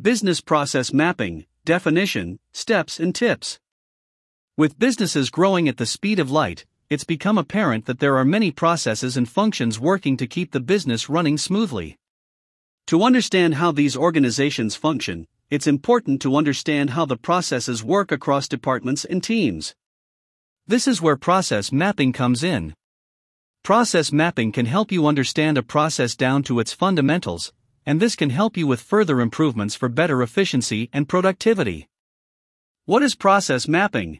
Business 0.00 0.40
Process 0.40 0.92
Mapping 0.92 1.44
Definition, 1.64 2.38
Steps, 2.52 3.00
and 3.00 3.12
Tips. 3.12 3.58
With 4.56 4.78
businesses 4.78 5.28
growing 5.28 5.68
at 5.68 5.76
the 5.76 5.86
speed 5.86 6.20
of 6.20 6.30
light, 6.30 6.64
it's 6.88 7.02
become 7.02 7.36
apparent 7.36 7.86
that 7.86 7.98
there 7.98 8.16
are 8.16 8.24
many 8.24 8.52
processes 8.52 9.16
and 9.16 9.28
functions 9.28 9.80
working 9.80 10.16
to 10.18 10.28
keep 10.28 10.52
the 10.52 10.60
business 10.60 11.08
running 11.08 11.36
smoothly. 11.36 11.96
To 12.86 13.02
understand 13.02 13.56
how 13.56 13.72
these 13.72 13.96
organizations 13.96 14.76
function, 14.76 15.26
it's 15.50 15.66
important 15.66 16.22
to 16.22 16.36
understand 16.36 16.90
how 16.90 17.04
the 17.04 17.16
processes 17.16 17.82
work 17.82 18.12
across 18.12 18.46
departments 18.46 19.04
and 19.04 19.20
teams. 19.20 19.74
This 20.64 20.86
is 20.86 21.02
where 21.02 21.16
process 21.16 21.72
mapping 21.72 22.12
comes 22.12 22.44
in. 22.44 22.72
Process 23.64 24.12
mapping 24.12 24.52
can 24.52 24.66
help 24.66 24.92
you 24.92 25.08
understand 25.08 25.58
a 25.58 25.64
process 25.64 26.14
down 26.14 26.44
to 26.44 26.60
its 26.60 26.72
fundamentals, 26.72 27.52
and 27.88 28.00
this 28.00 28.14
can 28.14 28.28
help 28.28 28.54
you 28.54 28.66
with 28.66 28.82
further 28.82 29.18
improvements 29.18 29.74
for 29.74 29.88
better 29.88 30.20
efficiency 30.22 30.90
and 30.92 31.08
productivity. 31.08 31.88
What 32.84 33.02
is 33.02 33.14
process 33.14 33.66
mapping? 33.66 34.18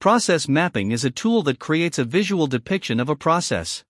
Process 0.00 0.48
mapping 0.48 0.90
is 0.90 1.04
a 1.04 1.10
tool 1.12 1.44
that 1.44 1.60
creates 1.60 2.00
a 2.00 2.04
visual 2.04 2.48
depiction 2.48 2.98
of 2.98 3.08
a 3.08 3.14
process. 3.14 3.84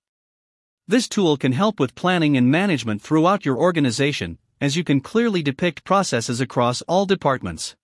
This 0.87 1.09
tool 1.09 1.39
can 1.39 1.53
help 1.53 1.81
with 1.81 1.95
planning 1.95 2.37
and 2.37 2.51
management 2.51 3.01
throughout 3.01 3.47
your 3.47 3.57
organization, 3.57 4.37
as 4.61 4.77
you 4.77 4.85
can 4.85 5.01
clearly 5.01 5.43
depict 5.43 5.85
processes 5.85 6.43
across 6.43 6.83
all 6.83 7.07
departments. 7.07 7.75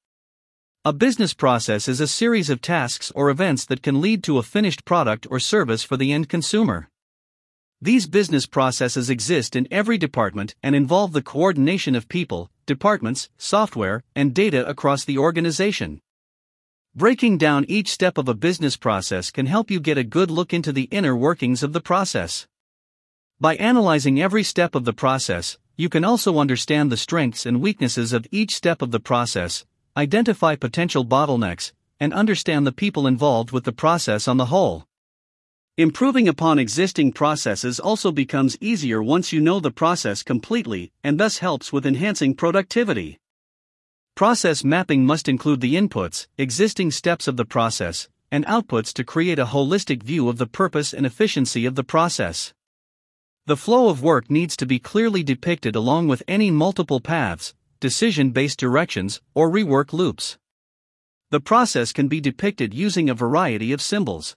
A 0.85 0.93
business 0.93 1.33
process 1.33 1.89
is 1.89 2.03
a 2.03 2.07
series 2.07 2.51
of 2.51 2.61
tasks 2.61 3.11
or 3.15 3.31
events 3.31 3.65
that 3.65 3.83
can 3.83 4.03
lead 4.03 4.23
to 4.25 4.37
a 4.37 4.43
finished 4.43 4.85
product 4.85 5.27
or 5.31 5.41
service 5.41 5.83
for 5.83 5.97
the 5.97 6.13
end 6.13 6.29
consumer. 6.29 6.91
These 7.83 8.09
business 8.09 8.45
processes 8.45 9.09
exist 9.09 9.57
in 9.57 9.67
every 9.71 9.97
department 9.97 10.55
and 10.63 10.75
involve 10.75 11.15
the 11.15 11.23
coordination 11.23 11.95
of 11.95 12.11
people, 12.11 12.51
departments, 12.67 13.31
software, 13.39 14.03
and 14.15 14.35
data 14.35 14.69
across 14.69 15.07
the 15.07 15.17
organization. 15.17 16.03
Breaking 16.95 17.39
down 17.39 17.65
each 17.69 17.91
step 17.91 18.19
of 18.19 18.29
a 18.29 18.35
business 18.35 18.77
process 18.77 19.31
can 19.31 19.47
help 19.47 19.71
you 19.71 19.81
get 19.81 19.97
a 19.97 20.05
good 20.05 20.31
look 20.31 20.53
into 20.53 20.73
the 20.73 20.89
inner 20.91 21.17
workings 21.17 21.63
of 21.63 21.73
the 21.73 21.81
process. 21.81 22.47
By 23.41 23.57
analyzing 23.57 24.21
every 24.21 24.43
step 24.43 24.75
of 24.75 24.85
the 24.85 24.93
process, 24.93 25.57
you 25.79 25.89
can 25.89 26.05
also 26.05 26.39
understand 26.39 26.93
the 26.93 26.99
strengths 26.99 27.47
and 27.47 27.63
weaknesses 27.63 28.13
of 28.13 28.27
each 28.31 28.55
step 28.55 28.83
of 28.83 28.91
the 28.91 29.01
process, 29.01 29.65
identify 29.97 30.55
potential 30.55 31.07
bottlenecks, 31.07 31.73
and 31.99 32.13
understand 32.13 32.67
the 32.67 32.73
people 32.73 33.07
involved 33.07 33.53
with 33.53 33.65
the 33.65 33.73
process 33.73 34.29
on 34.29 34.37
the 34.37 34.53
whole. 34.53 34.85
Improving 35.81 36.29
upon 36.29 36.59
existing 36.59 37.11
processes 37.11 37.81
also 37.81 38.13
becomes 38.13 38.59
easier 38.61 39.03
once 39.03 39.33
you 39.33 39.41
know 39.41 39.61
the 39.61 39.71
process 39.71 40.23
completely 40.23 40.93
and 41.03 41.19
thus 41.19 41.39
helps 41.39 41.73
with 41.73 41.87
enhancing 41.87 42.35
productivity. 42.35 43.19
Process 44.15 44.63
mapping 44.63 45.07
must 45.07 45.27
include 45.27 45.63
the 45.63 45.77
inputs, 45.77 46.27
existing 46.37 46.91
steps 46.91 47.27
of 47.27 47.39
the 47.39 47.47
process, 47.47 48.11
and 48.31 48.45
outputs 48.45 48.93
to 48.93 49.05
create 49.05 49.39
a 49.39 49.47
holistic 49.47 50.03
view 50.03 50.29
of 50.29 50.37
the 50.37 50.47
purpose 50.47 50.93
and 50.93 51.07
efficiency 51.07 51.65
of 51.65 51.77
the 51.77 51.83
process. 51.83 52.53
The 53.47 53.57
flow 53.57 53.89
of 53.89 54.03
work 54.03 54.31
needs 54.31 54.59
to 54.59 54.67
be 54.67 54.79
clearly 54.79 55.23
depicted 55.23 55.75
along 55.75 56.09
with 56.09 56.23
any 56.29 56.51
multiple 56.51 57.01
paths, 57.01 57.55
decision 57.81 58.33
based 58.33 58.59
directions, 58.59 59.23
or 59.33 59.51
rework 59.51 59.95
loops. 59.95 60.37
The 61.31 61.41
process 61.41 61.91
can 61.95 62.07
be 62.07 62.21
depicted 62.21 62.75
using 62.75 63.09
a 63.09 63.15
variety 63.15 63.73
of 63.73 63.81
symbols. 63.81 64.37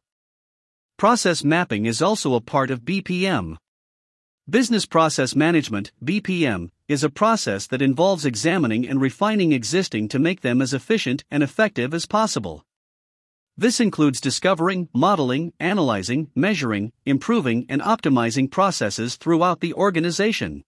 Process 1.04 1.44
mapping 1.44 1.86
is 1.86 2.02
also 2.02 2.34
a 2.34 2.40
part 2.40 2.72
of 2.72 2.86
BPM. 2.86 3.58
Business 4.50 4.86
Process 4.86 5.36
Management 5.36 5.92
BPM, 6.02 6.70
is 6.88 7.04
a 7.04 7.10
process 7.10 7.68
that 7.68 7.82
involves 7.82 8.26
examining 8.26 8.88
and 8.88 9.02
refining 9.02 9.52
existing 9.52 10.08
to 10.08 10.18
make 10.18 10.40
them 10.40 10.62
as 10.62 10.74
efficient 10.74 11.26
and 11.30 11.44
effective 11.44 11.94
as 11.94 12.06
possible. 12.06 12.64
This 13.58 13.82
includes 13.82 14.22
discovering, 14.22 14.88
modeling, 14.94 15.52
analyzing, 15.60 16.32
measuring, 16.36 16.94
improving, 17.06 17.66
and 17.68 17.82
optimizing 17.82 18.50
processes 18.50 19.18
throughout 19.18 19.60
the 19.60 19.74
organization. 19.74 20.64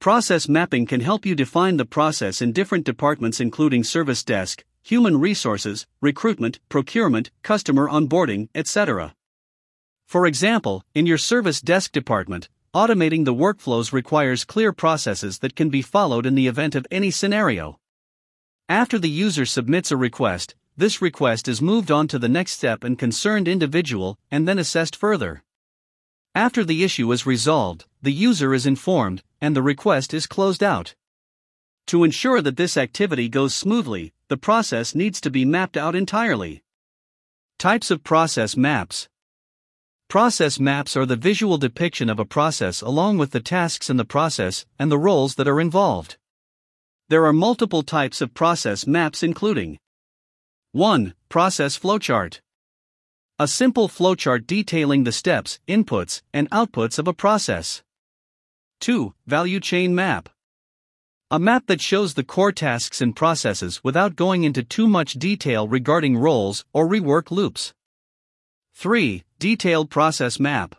Process 0.00 0.48
mapping 0.48 0.86
can 0.86 1.02
help 1.02 1.24
you 1.24 1.36
define 1.36 1.76
the 1.76 1.84
process 1.84 2.42
in 2.42 2.50
different 2.50 2.84
departments, 2.84 3.38
including 3.38 3.84
service 3.84 4.24
desk, 4.24 4.64
human 4.82 5.20
resources, 5.20 5.86
recruitment, 6.00 6.58
procurement, 6.68 7.30
customer 7.44 7.88
onboarding, 7.88 8.48
etc. 8.52 9.14
For 10.06 10.24
example, 10.24 10.84
in 10.94 11.04
your 11.04 11.18
service 11.18 11.60
desk 11.60 11.90
department, 11.90 12.48
automating 12.72 13.24
the 13.24 13.34
workflows 13.34 13.92
requires 13.92 14.44
clear 14.44 14.72
processes 14.72 15.40
that 15.40 15.56
can 15.56 15.68
be 15.68 15.82
followed 15.82 16.26
in 16.26 16.36
the 16.36 16.46
event 16.46 16.76
of 16.76 16.86
any 16.92 17.10
scenario. 17.10 17.80
After 18.68 19.00
the 19.00 19.10
user 19.10 19.44
submits 19.44 19.90
a 19.90 19.96
request, 19.96 20.54
this 20.76 21.02
request 21.02 21.48
is 21.48 21.60
moved 21.60 21.90
on 21.90 22.06
to 22.08 22.20
the 22.20 22.28
next 22.28 22.52
step 22.52 22.84
and 22.84 22.96
concerned 22.96 23.48
individual 23.48 24.16
and 24.30 24.46
then 24.46 24.60
assessed 24.60 24.94
further. 24.94 25.42
After 26.36 26.62
the 26.62 26.84
issue 26.84 27.10
is 27.10 27.26
resolved, 27.26 27.86
the 28.00 28.12
user 28.12 28.54
is 28.54 28.64
informed 28.64 29.24
and 29.40 29.56
the 29.56 29.62
request 29.62 30.14
is 30.14 30.28
closed 30.28 30.62
out. 30.62 30.94
To 31.88 32.04
ensure 32.04 32.40
that 32.42 32.56
this 32.56 32.76
activity 32.76 33.28
goes 33.28 33.54
smoothly, 33.54 34.12
the 34.28 34.36
process 34.36 34.94
needs 34.94 35.20
to 35.22 35.30
be 35.30 35.44
mapped 35.44 35.76
out 35.76 35.96
entirely. 35.96 36.62
Types 37.58 37.90
of 37.90 38.04
process 38.04 38.56
maps 38.56 39.08
Process 40.08 40.60
maps 40.60 40.96
are 40.96 41.04
the 41.04 41.16
visual 41.16 41.58
depiction 41.58 42.08
of 42.08 42.20
a 42.20 42.24
process 42.24 42.80
along 42.80 43.18
with 43.18 43.32
the 43.32 43.40
tasks 43.40 43.90
in 43.90 43.96
the 43.96 44.04
process 44.04 44.64
and 44.78 44.90
the 44.90 44.98
roles 44.98 45.34
that 45.34 45.48
are 45.48 45.60
involved. 45.60 46.16
There 47.08 47.26
are 47.26 47.32
multiple 47.32 47.82
types 47.82 48.20
of 48.20 48.32
process 48.32 48.86
maps, 48.86 49.24
including 49.24 49.78
1. 50.70 51.14
Process 51.28 51.76
flowchart. 51.76 52.40
A 53.40 53.48
simple 53.48 53.88
flowchart 53.88 54.46
detailing 54.46 55.02
the 55.02 55.10
steps, 55.10 55.58
inputs, 55.66 56.22
and 56.32 56.48
outputs 56.50 57.00
of 57.00 57.08
a 57.08 57.12
process. 57.12 57.82
2. 58.80 59.12
Value 59.26 59.58
chain 59.58 59.92
map. 59.92 60.28
A 61.32 61.40
map 61.40 61.66
that 61.66 61.80
shows 61.80 62.14
the 62.14 62.22
core 62.22 62.52
tasks 62.52 63.00
and 63.00 63.16
processes 63.16 63.82
without 63.82 64.14
going 64.14 64.44
into 64.44 64.62
too 64.62 64.86
much 64.86 65.14
detail 65.14 65.66
regarding 65.66 66.16
roles 66.16 66.64
or 66.72 66.86
rework 66.86 67.32
loops. 67.32 67.74
3. 68.74 69.24
Detailed 69.38 69.90
Process 69.90 70.40
Map. 70.40 70.74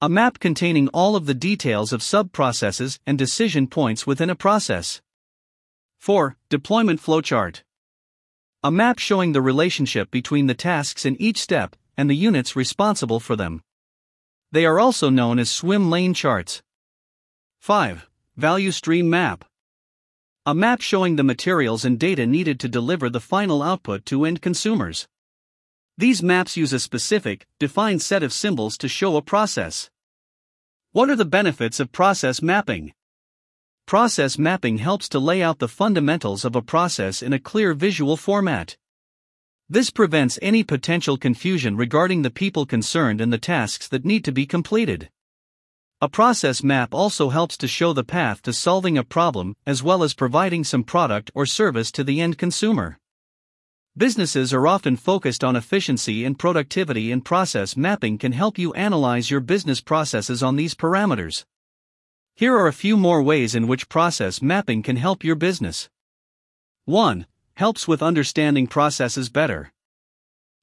A 0.00 0.08
map 0.08 0.38
containing 0.38 0.88
all 0.94 1.14
of 1.14 1.26
the 1.26 1.34
details 1.34 1.92
of 1.92 2.02
sub-processes 2.02 2.98
and 3.06 3.18
decision 3.18 3.66
points 3.66 4.06
within 4.06 4.30
a 4.30 4.34
process. 4.34 5.02
4. 5.98 6.38
Deployment 6.48 7.02
Flowchart. 7.02 7.62
A 8.62 8.70
map 8.70 8.98
showing 8.98 9.32
the 9.32 9.42
relationship 9.42 10.10
between 10.10 10.46
the 10.46 10.54
tasks 10.54 11.04
in 11.04 11.20
each 11.20 11.36
step 11.36 11.76
and 11.98 12.08
the 12.08 12.16
units 12.16 12.56
responsible 12.56 13.20
for 13.20 13.36
them. 13.36 13.62
They 14.50 14.64
are 14.64 14.80
also 14.80 15.10
known 15.10 15.38
as 15.38 15.50
swim 15.50 15.90
lane 15.90 16.14
charts. 16.14 16.62
5. 17.58 18.08
Value 18.38 18.70
Stream 18.70 19.10
Map. 19.10 19.44
A 20.46 20.54
map 20.54 20.80
showing 20.80 21.16
the 21.16 21.22
materials 21.22 21.84
and 21.84 22.00
data 22.00 22.26
needed 22.26 22.58
to 22.60 22.68
deliver 22.68 23.10
the 23.10 23.20
final 23.20 23.62
output 23.62 24.06
to 24.06 24.24
end 24.24 24.40
consumers. 24.40 25.06
These 26.00 26.22
maps 26.22 26.56
use 26.56 26.72
a 26.72 26.80
specific, 26.80 27.46
defined 27.58 28.00
set 28.00 28.22
of 28.22 28.32
symbols 28.32 28.78
to 28.78 28.88
show 28.88 29.18
a 29.18 29.20
process. 29.20 29.90
What 30.92 31.10
are 31.10 31.14
the 31.14 31.26
benefits 31.26 31.78
of 31.78 31.92
process 31.92 32.40
mapping? 32.40 32.94
Process 33.84 34.38
mapping 34.38 34.78
helps 34.78 35.10
to 35.10 35.18
lay 35.18 35.42
out 35.42 35.58
the 35.58 35.68
fundamentals 35.68 36.42
of 36.46 36.56
a 36.56 36.62
process 36.62 37.20
in 37.20 37.34
a 37.34 37.38
clear 37.38 37.74
visual 37.74 38.16
format. 38.16 38.78
This 39.68 39.90
prevents 39.90 40.38
any 40.40 40.64
potential 40.64 41.18
confusion 41.18 41.76
regarding 41.76 42.22
the 42.22 42.30
people 42.30 42.64
concerned 42.64 43.20
and 43.20 43.30
the 43.30 43.36
tasks 43.36 43.86
that 43.88 44.06
need 44.06 44.24
to 44.24 44.32
be 44.32 44.46
completed. 44.46 45.10
A 46.00 46.08
process 46.08 46.62
map 46.62 46.94
also 46.94 47.28
helps 47.28 47.58
to 47.58 47.68
show 47.68 47.92
the 47.92 48.04
path 48.04 48.40
to 48.44 48.54
solving 48.54 48.96
a 48.96 49.04
problem 49.04 49.54
as 49.66 49.82
well 49.82 50.02
as 50.02 50.14
providing 50.14 50.64
some 50.64 50.82
product 50.82 51.30
or 51.34 51.44
service 51.44 51.92
to 51.92 52.02
the 52.02 52.22
end 52.22 52.38
consumer. 52.38 52.96
Businesses 54.00 54.54
are 54.54 54.66
often 54.66 54.96
focused 54.96 55.44
on 55.44 55.56
efficiency 55.56 56.24
and 56.24 56.38
productivity, 56.38 57.12
and 57.12 57.22
process 57.22 57.76
mapping 57.76 58.16
can 58.16 58.32
help 58.32 58.56
you 58.56 58.72
analyze 58.72 59.30
your 59.30 59.40
business 59.40 59.82
processes 59.82 60.42
on 60.42 60.56
these 60.56 60.74
parameters. 60.74 61.44
Here 62.34 62.56
are 62.56 62.66
a 62.66 62.72
few 62.72 62.96
more 62.96 63.22
ways 63.22 63.54
in 63.54 63.66
which 63.66 63.90
process 63.90 64.40
mapping 64.40 64.82
can 64.82 64.96
help 64.96 65.22
your 65.22 65.34
business. 65.36 65.90
1. 66.86 67.26
Helps 67.56 67.86
with 67.86 68.02
understanding 68.02 68.66
processes 68.66 69.28
better. 69.28 69.70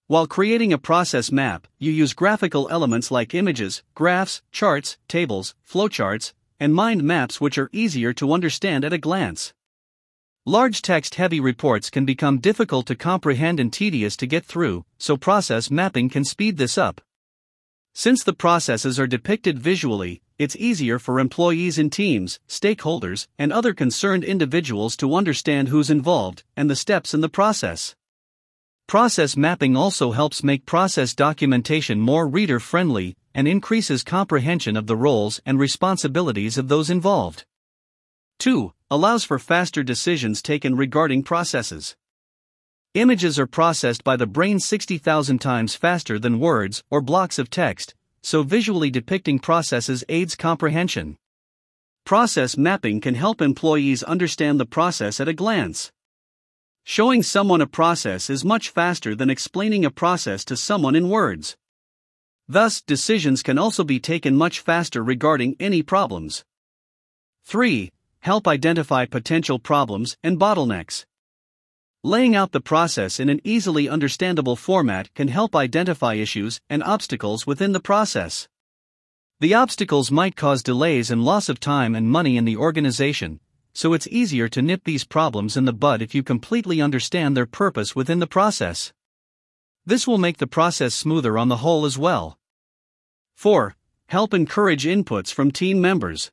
While 0.08 0.26
creating 0.26 0.74
a 0.74 0.80
process 0.80 1.32
map, 1.32 1.68
you 1.78 1.92
use 1.92 2.14
graphical 2.14 2.68
elements 2.72 3.12
like 3.12 3.36
images, 3.36 3.84
graphs, 3.94 4.42
charts, 4.52 4.98
tables, 5.08 5.54
flowcharts, 5.64 6.34
and 6.60 6.74
mind 6.74 7.04
maps 7.04 7.40
which 7.40 7.60
are 7.60 7.70
easier 7.72 8.14
to 8.14 8.34
understand 8.34 8.84
at 8.84 8.94
a 8.94 8.98
glance. 8.98 9.54
Large 10.48 10.82
text 10.82 11.16
heavy 11.16 11.42
reports 11.42 11.90
can 11.90 12.06
become 12.06 12.40
difficult 12.40 12.86
to 12.86 12.96
comprehend 12.96 13.60
and 13.60 13.74
tedious 13.74 14.16
to 14.16 14.26
get 14.26 14.46
through, 14.46 14.86
so 14.98 15.18
process 15.18 15.70
mapping 15.70 16.08
can 16.08 16.24
speed 16.24 16.56
this 16.56 16.78
up. 16.78 17.02
Since 17.94 18.24
the 18.24 18.32
processes 18.32 18.98
are 18.98 19.08
depicted 19.08 19.60
visually, 19.60 20.22
it's 20.40 20.56
easier 20.56 21.00
for 21.00 21.20
employees 21.20 21.78
and 21.78 21.92
teams, 21.92 22.40
stakeholders, 22.48 23.28
and 23.38 23.52
other 23.52 23.74
concerned 23.74 24.24
individuals 24.24 24.96
to 24.96 25.16
understand 25.16 25.68
who's 25.68 25.90
involved 25.90 26.46
and 26.56 26.70
the 26.70 26.78
steps 26.78 27.14
in 27.14 27.20
the 27.20 27.28
process. 27.28 27.98
Process 28.88 29.36
mapping 29.36 29.76
also 29.76 30.12
helps 30.14 30.46
make 30.46 30.66
process 30.66 31.14
documentation 31.14 32.00
more 32.00 32.26
reader 32.26 32.62
friendly 32.62 33.18
and 33.36 33.50
increases 33.50 34.02
comprehension 34.02 34.78
of 34.78 34.88
the 34.88 34.96
roles 34.96 35.42
and 35.46 35.60
responsibilities 35.60 36.58
of 36.58 36.70
those 36.70 36.90
involved. 36.90 37.44
2. 38.40 38.72
Allows 38.92 39.24
for 39.24 39.40
faster 39.40 39.84
decisions 39.84 40.42
taken 40.42 40.76
regarding 40.76 41.24
processes. 41.24 41.96
Images 42.94 43.38
are 43.38 43.48
processed 43.48 44.04
by 44.04 44.16
the 44.16 44.28
brain 44.28 44.60
60,000 44.60 45.40
times 45.40 45.76
faster 45.76 46.18
than 46.18 46.40
words 46.40 46.84
or 46.90 47.02
blocks 47.02 47.38
of 47.40 47.50
text, 47.50 47.96
so 48.22 48.44
visually 48.44 48.90
depicting 48.90 49.40
processes 49.40 50.04
aids 50.08 50.36
comprehension. 50.36 51.18
Process 52.06 52.58
mapping 52.58 53.02
can 53.02 53.16
help 53.16 53.42
employees 53.42 54.04
understand 54.04 54.60
the 54.60 54.66
process 54.66 55.20
at 55.20 55.28
a 55.28 55.34
glance. 55.34 55.92
Showing 56.84 57.24
someone 57.24 57.62
a 57.62 57.68
process 57.68 58.30
is 58.30 58.46
much 58.46 58.70
faster 58.70 59.14
than 59.14 59.30
explaining 59.30 59.84
a 59.84 59.92
process 59.92 60.46
to 60.46 60.56
someone 60.56 60.96
in 60.96 61.10
words. 61.10 61.58
Thus, 62.48 62.82
decisions 62.82 63.44
can 63.44 63.58
also 63.58 63.84
be 63.84 64.00
taken 64.00 64.38
much 64.38 64.62
faster 64.62 65.04
regarding 65.04 65.56
any 65.60 65.84
problems. 65.84 66.46
3. 67.44 67.92
Help 68.28 68.46
identify 68.46 69.06
potential 69.06 69.58
problems 69.58 70.18
and 70.22 70.38
bottlenecks. 70.38 71.06
Laying 72.04 72.36
out 72.36 72.52
the 72.52 72.60
process 72.60 73.22
in 73.22 73.30
an 73.30 73.40
easily 73.46 73.88
understandable 73.88 74.58
format 74.58 75.14
can 75.14 75.30
help 75.30 75.56
identify 75.56 76.16
issues 76.16 76.60
and 76.70 76.84
obstacles 76.84 77.48
within 77.48 77.72
the 77.72 77.80
process. 77.80 78.50
The 79.40 79.54
obstacles 79.54 80.12
might 80.12 80.36
cause 80.36 80.62
delays 80.62 81.10
and 81.10 81.24
loss 81.24 81.48
of 81.48 81.62
time 81.62 81.96
and 81.96 82.10
money 82.10 82.36
in 82.36 82.44
the 82.44 82.58
organization, 82.58 83.40
so 83.74 83.94
it's 83.94 84.08
easier 84.08 84.50
to 84.50 84.62
nip 84.62 84.82
these 84.84 85.06
problems 85.06 85.56
in 85.56 85.64
the 85.64 85.72
bud 85.72 86.02
if 86.02 86.14
you 86.14 86.22
completely 86.22 86.82
understand 86.82 87.38
their 87.38 87.46
purpose 87.46 87.96
within 87.96 88.20
the 88.20 88.28
process. 88.28 88.92
This 89.86 90.06
will 90.06 90.18
make 90.18 90.40
the 90.40 90.48
process 90.48 90.94
smoother 90.94 91.38
on 91.38 91.48
the 91.48 91.64
whole 91.64 91.86
as 91.86 91.98
well. 91.98 92.38
4. 93.36 93.78
Help 94.10 94.34
encourage 94.34 94.84
inputs 94.84 95.32
from 95.32 95.50
team 95.50 95.80
members. 95.80 96.30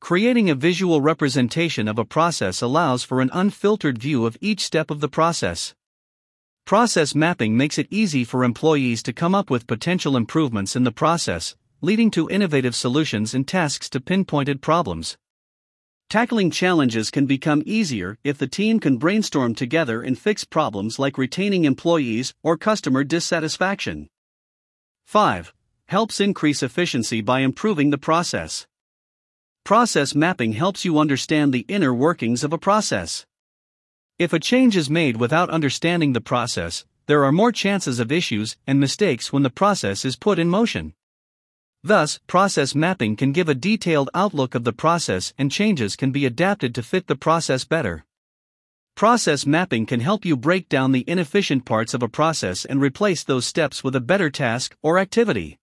Creating 0.00 0.48
a 0.48 0.54
visual 0.54 1.02
representation 1.02 1.86
of 1.86 1.98
a 1.98 2.06
process 2.06 2.62
allows 2.62 3.04
for 3.04 3.20
an 3.20 3.30
unfiltered 3.32 3.98
view 3.98 4.24
of 4.24 4.36
each 4.40 4.64
step 4.64 4.90
of 4.90 5.00
the 5.00 5.08
process. 5.08 5.74
Process 6.64 7.14
mapping 7.14 7.56
makes 7.56 7.78
it 7.78 7.86
easy 7.90 8.24
for 8.24 8.42
employees 8.42 9.02
to 9.02 9.12
come 9.12 9.34
up 9.34 9.50
with 9.50 9.66
potential 9.66 10.16
improvements 10.16 10.74
in 10.74 10.84
the 10.84 10.90
process, 10.90 11.54
leading 11.82 12.10
to 12.10 12.30
innovative 12.30 12.74
solutions 12.74 13.34
and 13.34 13.46
tasks 13.46 13.90
to 13.90 14.00
pinpointed 14.00 14.62
problems. 14.62 15.18
Tackling 16.08 16.50
challenges 16.50 17.10
can 17.10 17.26
become 17.26 17.62
easier 17.66 18.16
if 18.24 18.38
the 18.38 18.48
team 18.48 18.80
can 18.80 18.96
brainstorm 18.96 19.54
together 19.54 20.02
and 20.02 20.18
fix 20.18 20.44
problems 20.44 20.98
like 20.98 21.18
retaining 21.18 21.66
employees 21.66 22.34
or 22.42 22.56
customer 22.56 23.04
dissatisfaction. 23.04 24.08
5. 25.04 25.52
Helps 25.86 26.20
increase 26.20 26.62
efficiency 26.62 27.20
by 27.20 27.40
improving 27.40 27.90
the 27.90 27.98
process. 27.98 28.66
Process 29.64 30.14
mapping 30.14 30.52
helps 30.52 30.84
you 30.84 30.98
understand 30.98 31.52
the 31.52 31.66
inner 31.68 31.94
workings 31.94 32.42
of 32.42 32.52
a 32.52 32.58
process. 32.58 33.26
If 34.18 34.32
a 34.32 34.40
change 34.40 34.76
is 34.76 34.90
made 34.90 35.16
without 35.16 35.50
understanding 35.50 36.12
the 36.12 36.20
process, 36.20 36.84
there 37.06 37.24
are 37.24 37.32
more 37.32 37.52
chances 37.52 38.00
of 38.00 38.12
issues 38.12 38.56
and 38.66 38.80
mistakes 38.80 39.32
when 39.32 39.42
the 39.42 39.50
process 39.50 40.04
is 40.04 40.16
put 40.16 40.38
in 40.38 40.48
motion. 40.48 40.94
Thus, 41.82 42.20
process 42.26 42.74
mapping 42.74 43.16
can 43.16 43.32
give 43.32 43.48
a 43.48 43.54
detailed 43.54 44.10
outlook 44.14 44.54
of 44.54 44.64
the 44.64 44.72
process 44.72 45.32
and 45.38 45.50
changes 45.50 45.96
can 45.96 46.10
be 46.10 46.26
adapted 46.26 46.74
to 46.74 46.82
fit 46.82 47.06
the 47.06 47.16
process 47.16 47.64
better. 47.64 48.04
Process 48.96 49.46
mapping 49.46 49.86
can 49.86 50.00
help 50.00 50.24
you 50.24 50.36
break 50.36 50.68
down 50.68 50.92
the 50.92 51.04
inefficient 51.08 51.64
parts 51.64 51.94
of 51.94 52.02
a 52.02 52.08
process 52.08 52.64
and 52.64 52.80
replace 52.80 53.24
those 53.24 53.46
steps 53.46 53.82
with 53.82 53.96
a 53.96 54.00
better 54.00 54.30
task 54.30 54.76
or 54.82 54.98
activity. 54.98 55.58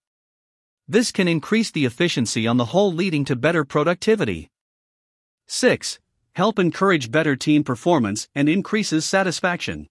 This 0.90 1.12
can 1.12 1.28
increase 1.28 1.70
the 1.70 1.84
efficiency 1.84 2.46
on 2.46 2.56
the 2.56 2.64
whole, 2.66 2.90
leading 2.90 3.26
to 3.26 3.36
better 3.36 3.62
productivity. 3.62 4.48
6. 5.46 5.98
Help 6.32 6.58
encourage 6.58 7.10
better 7.10 7.36
team 7.36 7.62
performance 7.62 8.26
and 8.34 8.48
increases 8.48 9.04
satisfaction. 9.04 9.88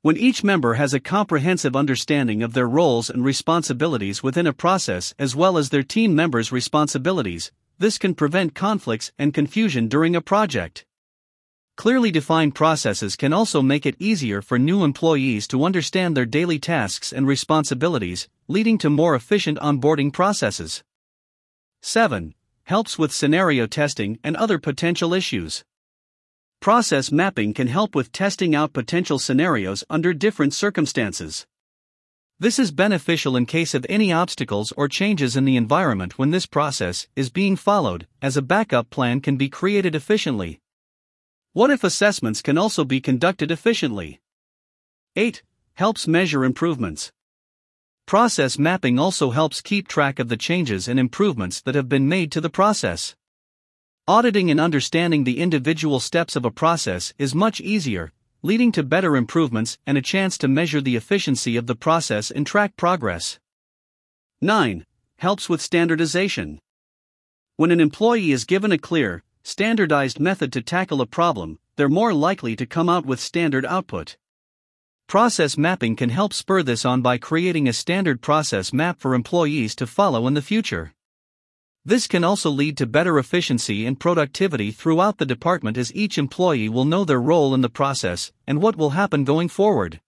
When 0.00 0.16
each 0.16 0.42
member 0.42 0.74
has 0.74 0.94
a 0.94 1.00
comprehensive 1.00 1.76
understanding 1.76 2.42
of 2.42 2.54
their 2.54 2.68
roles 2.68 3.10
and 3.10 3.22
responsibilities 3.22 4.22
within 4.22 4.46
a 4.46 4.54
process 4.54 5.12
as 5.18 5.36
well 5.36 5.58
as 5.58 5.68
their 5.68 5.82
team 5.82 6.14
members' 6.14 6.52
responsibilities, 6.52 7.52
this 7.78 7.98
can 7.98 8.14
prevent 8.14 8.54
conflicts 8.54 9.12
and 9.18 9.34
confusion 9.34 9.88
during 9.88 10.16
a 10.16 10.22
project. 10.22 10.86
Clearly 11.78 12.10
defined 12.10 12.56
processes 12.56 13.14
can 13.14 13.32
also 13.32 13.62
make 13.62 13.86
it 13.86 13.94
easier 14.00 14.42
for 14.42 14.58
new 14.58 14.82
employees 14.82 15.46
to 15.46 15.62
understand 15.62 16.16
their 16.16 16.26
daily 16.26 16.58
tasks 16.58 17.12
and 17.12 17.24
responsibilities, 17.24 18.28
leading 18.48 18.78
to 18.78 18.90
more 18.90 19.14
efficient 19.14 19.58
onboarding 19.58 20.12
processes. 20.12 20.82
7. 21.82 22.34
Helps 22.64 22.98
with 22.98 23.12
scenario 23.12 23.68
testing 23.68 24.18
and 24.24 24.36
other 24.36 24.58
potential 24.58 25.14
issues. 25.14 25.62
Process 26.60 27.12
mapping 27.12 27.54
can 27.54 27.68
help 27.68 27.94
with 27.94 28.10
testing 28.10 28.56
out 28.56 28.72
potential 28.72 29.20
scenarios 29.20 29.84
under 29.88 30.12
different 30.12 30.54
circumstances. 30.54 31.46
This 32.40 32.58
is 32.58 32.72
beneficial 32.72 33.36
in 33.36 33.46
case 33.46 33.72
of 33.72 33.86
any 33.88 34.10
obstacles 34.10 34.72
or 34.76 34.88
changes 34.88 35.36
in 35.36 35.44
the 35.44 35.56
environment 35.56 36.18
when 36.18 36.32
this 36.32 36.44
process 36.44 37.06
is 37.14 37.30
being 37.30 37.54
followed, 37.54 38.08
as 38.20 38.36
a 38.36 38.42
backup 38.42 38.90
plan 38.90 39.20
can 39.20 39.36
be 39.36 39.48
created 39.48 39.94
efficiently. 39.94 40.58
What 41.52 41.70
if 41.70 41.82
assessments 41.82 42.42
can 42.42 42.58
also 42.58 42.84
be 42.84 43.00
conducted 43.00 43.50
efficiently? 43.50 44.20
8. 45.16 45.42
Helps 45.74 46.06
measure 46.06 46.44
improvements. 46.44 47.10
Process 48.06 48.58
mapping 48.58 48.98
also 48.98 49.30
helps 49.30 49.60
keep 49.60 49.88
track 49.88 50.18
of 50.18 50.28
the 50.28 50.36
changes 50.36 50.88
and 50.88 50.98
improvements 51.00 51.60
that 51.62 51.74
have 51.74 51.88
been 51.88 52.08
made 52.08 52.30
to 52.32 52.40
the 52.40 52.50
process. 52.50 53.16
Auditing 54.06 54.50
and 54.50 54.60
understanding 54.60 55.24
the 55.24 55.40
individual 55.40 56.00
steps 56.00 56.36
of 56.36 56.44
a 56.44 56.50
process 56.50 57.12
is 57.18 57.34
much 57.34 57.60
easier, 57.60 58.12
leading 58.42 58.72
to 58.72 58.82
better 58.82 59.16
improvements 59.16 59.78
and 59.86 59.98
a 59.98 60.02
chance 60.02 60.38
to 60.38 60.48
measure 60.48 60.80
the 60.80 60.96
efficiency 60.96 61.56
of 61.56 61.66
the 61.66 61.74
process 61.74 62.30
and 62.30 62.46
track 62.46 62.76
progress. 62.76 63.38
9. 64.40 64.86
Helps 65.16 65.48
with 65.48 65.60
standardization. 65.60 66.60
When 67.56 67.70
an 67.70 67.80
employee 67.80 68.32
is 68.32 68.44
given 68.44 68.70
a 68.70 68.78
clear, 68.78 69.22
standardized 69.42 70.20
method 70.20 70.52
to 70.52 70.62
tackle 70.62 71.00
a 71.00 71.06
problem, 71.06 71.58
they're 71.76 71.88
more 71.88 72.12
likely 72.12 72.56
to 72.56 72.66
come 72.66 72.88
out 72.88 73.06
with 73.06 73.20
standard 73.20 73.64
output. 73.66 74.16
Process 75.06 75.56
mapping 75.56 75.96
can 75.96 76.10
help 76.10 76.34
spur 76.34 76.62
this 76.62 76.84
on 76.84 77.00
by 77.00 77.16
creating 77.16 77.66
a 77.66 77.72
standard 77.72 78.20
process 78.20 78.72
map 78.72 79.00
for 79.00 79.14
employees 79.14 79.74
to 79.76 79.86
follow 79.86 80.26
in 80.26 80.34
the 80.34 80.42
future. 80.42 80.92
This 81.84 82.06
can 82.06 82.24
also 82.24 82.50
lead 82.50 82.76
to 82.76 82.86
better 82.86 83.18
efficiency 83.18 83.86
and 83.86 83.98
productivity 83.98 84.70
throughout 84.70 85.16
the 85.16 85.24
department 85.24 85.78
as 85.78 85.94
each 85.94 86.18
employee 86.18 86.68
will 86.68 86.84
know 86.84 87.04
their 87.06 87.20
role 87.20 87.54
in 87.54 87.62
the 87.62 87.70
process 87.70 88.32
and 88.46 88.60
what 88.60 88.76
will 88.76 88.90
happen 88.90 89.24
going 89.24 89.48
forward. 89.48 90.00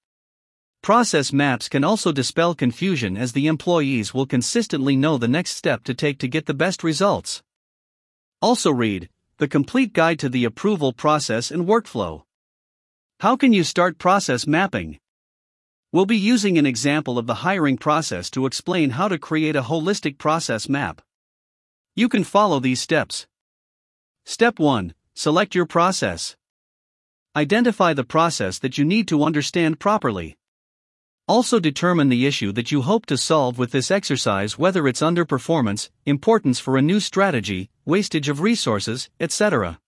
Process 0.82 1.32
maps 1.32 1.68
can 1.68 1.84
also 1.84 2.10
dispel 2.10 2.54
confusion 2.54 3.16
as 3.16 3.32
the 3.32 3.46
employees 3.46 4.12
will 4.12 4.26
consistently 4.26 4.96
know 4.96 5.16
the 5.16 5.28
next 5.28 5.52
step 5.52 5.84
to 5.84 5.94
take 5.94 6.18
to 6.18 6.28
get 6.28 6.46
the 6.46 6.52
best 6.52 6.82
results. 6.82 7.42
Also, 8.42 8.70
read 8.70 9.08
The 9.40 9.48
Complete 9.48 9.94
Guide 9.94 10.18
to 10.18 10.28
the 10.28 10.44
Approval 10.44 10.92
Process 10.92 11.50
and 11.50 11.66
Workflow. 11.66 12.24
How 13.20 13.36
can 13.36 13.54
you 13.54 13.64
start 13.64 13.96
process 13.96 14.46
mapping? 14.46 14.98
We'll 15.92 16.04
be 16.04 16.18
using 16.18 16.58
an 16.58 16.66
example 16.66 17.16
of 17.16 17.26
the 17.26 17.36
hiring 17.36 17.78
process 17.78 18.28
to 18.32 18.44
explain 18.44 18.90
how 18.90 19.08
to 19.08 19.18
create 19.18 19.56
a 19.56 19.62
holistic 19.62 20.18
process 20.18 20.68
map. 20.68 21.00
You 21.96 22.06
can 22.10 22.22
follow 22.22 22.60
these 22.60 22.82
steps. 22.82 23.26
Step 24.26 24.58
1 24.58 24.92
Select 25.14 25.54
your 25.54 25.64
process. 25.64 26.36
Identify 27.34 27.94
the 27.94 28.04
process 28.04 28.58
that 28.58 28.76
you 28.76 28.84
need 28.84 29.08
to 29.08 29.24
understand 29.24 29.80
properly. 29.80 30.36
Also, 31.30 31.60
determine 31.60 32.08
the 32.08 32.26
issue 32.26 32.50
that 32.50 32.72
you 32.72 32.82
hope 32.82 33.06
to 33.06 33.16
solve 33.16 33.56
with 33.56 33.70
this 33.70 33.88
exercise, 33.88 34.58
whether 34.58 34.88
it's 34.88 35.00
underperformance, 35.00 35.88
importance 36.04 36.58
for 36.58 36.76
a 36.76 36.82
new 36.82 36.98
strategy, 36.98 37.70
wastage 37.84 38.28
of 38.28 38.40
resources, 38.40 39.08
etc. 39.20 39.78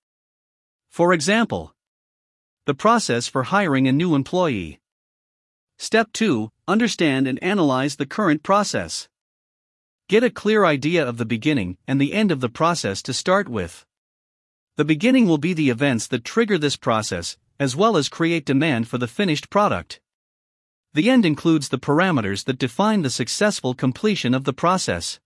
For 0.89 1.13
example, 1.13 1.75
the 2.65 2.75
process 2.75 3.27
for 3.27 3.43
hiring 3.43 3.89
a 3.89 3.93
new 3.93 4.15
employee. 4.15 4.79
Step 5.79 6.13
2 6.13 6.53
Understand 6.69 7.27
and 7.27 7.43
analyze 7.43 7.97
the 7.97 8.07
current 8.07 8.45
process. 8.45 9.09
Get 10.09 10.23
a 10.23 10.31
clear 10.31 10.65
idea 10.65 11.05
of 11.05 11.17
the 11.17 11.27
beginning 11.27 11.77
and 11.89 12.01
the 12.01 12.13
end 12.13 12.31
of 12.31 12.41
the 12.41 12.49
process 12.49 13.03
to 13.03 13.13
start 13.13 13.49
with. 13.49 13.85
The 14.77 14.85
beginning 14.85 15.27
will 15.27 15.39
be 15.39 15.55
the 15.55 15.71
events 15.71 16.07
that 16.07 16.23
trigger 16.23 16.57
this 16.57 16.77
process, 16.77 17.37
as 17.59 17.75
well 17.75 17.97
as 17.97 18.09
create 18.09 18.45
demand 18.45 18.87
for 18.87 18.99
the 18.99 19.09
finished 19.09 19.51
product. 19.51 19.99
The 20.95 21.09
end 21.09 21.25
includes 21.25 21.71
the 21.71 21.79
parameters 21.79 22.45
that 22.45 22.59
define 22.59 23.01
the 23.01 23.09
successful 23.09 23.73
completion 23.73 24.35
of 24.35 24.45
the 24.45 24.53
process. 24.53 25.21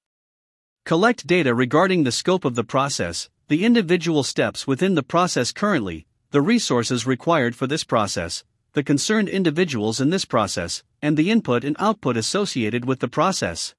Collect 0.84 1.26
data 1.26 1.52
regarding 1.54 2.04
the 2.04 2.12
scope 2.12 2.44
of 2.44 2.54
the 2.54 2.62
process, 2.62 3.28
the 3.48 3.64
individual 3.64 4.22
steps 4.22 4.68
within 4.68 4.94
the 4.94 5.02
process 5.02 5.50
currently, 5.50 6.06
the 6.30 6.40
resources 6.40 7.04
required 7.04 7.56
for 7.56 7.66
this 7.66 7.82
process, 7.82 8.44
the 8.74 8.84
concerned 8.84 9.28
individuals 9.28 10.00
in 10.00 10.10
this 10.10 10.24
process, 10.24 10.84
and 11.02 11.16
the 11.16 11.32
input 11.32 11.64
and 11.64 11.74
output 11.80 12.16
associated 12.16 12.84
with 12.84 13.00
the 13.00 13.08
process. 13.08 13.74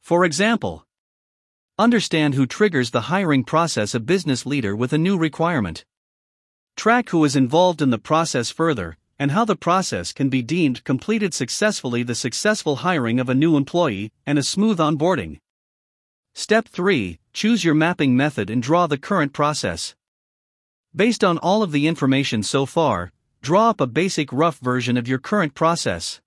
For 0.00 0.24
example, 0.24 0.86
understand 1.76 2.34
who 2.34 2.46
triggers 2.46 2.92
the 2.92 3.08
hiring 3.12 3.42
process 3.42 3.96
a 3.96 4.00
business 4.00 4.46
leader 4.46 4.76
with 4.76 4.92
a 4.92 4.98
new 4.98 5.18
requirement. 5.18 5.84
Track 6.76 7.08
who 7.08 7.24
is 7.24 7.34
involved 7.34 7.82
in 7.82 7.90
the 7.90 7.98
process 7.98 8.50
further, 8.50 8.96
and 9.18 9.30
how 9.30 9.44
the 9.44 9.56
process 9.56 10.12
can 10.12 10.28
be 10.28 10.42
deemed 10.42 10.84
completed 10.84 11.32
successfully 11.32 12.02
the 12.02 12.14
successful 12.14 12.76
hiring 12.76 13.20
of 13.20 13.28
a 13.28 13.34
new 13.34 13.56
employee 13.56 14.12
and 14.26 14.38
a 14.38 14.42
smooth 14.42 14.78
onboarding. 14.78 15.38
Step 16.34 16.66
3 16.66 17.18
Choose 17.32 17.64
your 17.64 17.74
mapping 17.74 18.16
method 18.16 18.50
and 18.50 18.62
draw 18.62 18.86
the 18.86 18.98
current 18.98 19.32
process. 19.32 19.94
Based 20.94 21.24
on 21.24 21.38
all 21.38 21.62
of 21.62 21.72
the 21.72 21.86
information 21.86 22.42
so 22.42 22.66
far, 22.66 23.12
draw 23.42 23.70
up 23.70 23.80
a 23.80 23.86
basic 23.86 24.32
rough 24.32 24.58
version 24.58 24.96
of 24.96 25.08
your 25.08 25.18
current 25.18 25.54
process. 25.54 26.20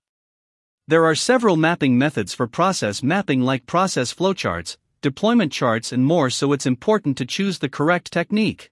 There 0.86 1.04
are 1.04 1.14
several 1.14 1.56
mapping 1.56 1.98
methods 1.98 2.32
for 2.32 2.46
process 2.46 3.02
mapping, 3.02 3.42
like 3.42 3.66
process 3.66 4.14
flowcharts, 4.14 4.78
deployment 5.02 5.52
charts, 5.52 5.92
and 5.92 6.04
more, 6.04 6.30
so 6.30 6.52
it's 6.52 6.64
important 6.64 7.18
to 7.18 7.26
choose 7.26 7.58
the 7.58 7.68
correct 7.68 8.10
technique. 8.10 8.70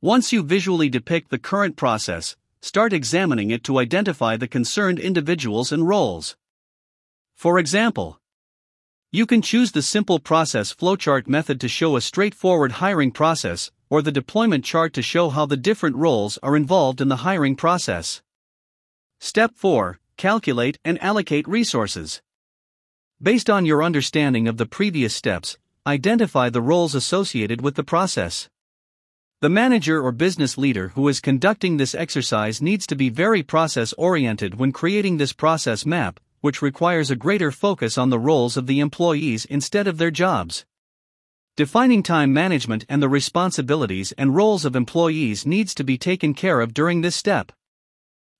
Once 0.00 0.32
you 0.32 0.42
visually 0.42 0.88
depict 0.88 1.30
the 1.30 1.38
current 1.38 1.76
process, 1.76 2.36
start 2.60 2.92
examining 2.92 3.50
it 3.50 3.64
to 3.64 3.78
identify 3.78 4.36
the 4.36 4.48
concerned 4.48 4.98
individuals 4.98 5.72
and 5.72 5.86
roles. 5.86 6.36
For 7.34 7.58
example, 7.58 8.20
you 9.10 9.24
can 9.24 9.40
choose 9.40 9.72
the 9.72 9.80
simple 9.80 10.18
process 10.18 10.74
flowchart 10.74 11.28
method 11.28 11.60
to 11.60 11.68
show 11.68 11.96
a 11.96 12.00
straightforward 12.00 12.72
hiring 12.72 13.10
process, 13.10 13.70
or 13.88 14.02
the 14.02 14.12
deployment 14.12 14.64
chart 14.64 14.92
to 14.92 15.02
show 15.02 15.30
how 15.30 15.46
the 15.46 15.56
different 15.56 15.96
roles 15.96 16.38
are 16.42 16.56
involved 16.56 17.00
in 17.00 17.08
the 17.08 17.24
hiring 17.24 17.56
process. 17.56 18.22
Step 19.18 19.52
4 19.54 19.98
Calculate 20.18 20.78
and 20.84 21.02
allocate 21.02 21.48
resources. 21.48 22.20
Based 23.22 23.48
on 23.48 23.64
your 23.64 23.82
understanding 23.82 24.46
of 24.46 24.58
the 24.58 24.66
previous 24.66 25.14
steps, 25.14 25.56
identify 25.86 26.50
the 26.50 26.60
roles 26.60 26.94
associated 26.94 27.62
with 27.62 27.76
the 27.76 27.84
process. 27.84 28.48
The 29.40 29.48
manager 29.48 30.02
or 30.02 30.10
business 30.10 30.58
leader 30.58 30.88
who 30.88 31.06
is 31.06 31.20
conducting 31.20 31.76
this 31.76 31.94
exercise 31.94 32.60
needs 32.60 32.88
to 32.88 32.96
be 32.96 33.08
very 33.08 33.44
process 33.44 33.92
oriented 33.92 34.56
when 34.56 34.72
creating 34.72 35.18
this 35.18 35.32
process 35.32 35.86
map 35.86 36.18
which 36.40 36.60
requires 36.60 37.10
a 37.10 37.16
greater 37.16 37.52
focus 37.52 37.96
on 37.96 38.10
the 38.10 38.18
roles 38.18 38.56
of 38.56 38.66
the 38.66 38.80
employees 38.80 39.44
instead 39.44 39.86
of 39.86 39.98
their 39.98 40.10
jobs. 40.10 40.64
Defining 41.56 42.02
time 42.02 42.32
management 42.32 42.84
and 42.88 43.00
the 43.00 43.08
responsibilities 43.08 44.12
and 44.18 44.34
roles 44.34 44.64
of 44.64 44.74
employees 44.74 45.46
needs 45.46 45.72
to 45.74 45.84
be 45.84 45.98
taken 45.98 46.34
care 46.34 46.60
of 46.60 46.74
during 46.74 47.00
this 47.00 47.16
step. 47.16 47.52